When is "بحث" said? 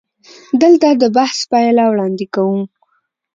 1.17-1.37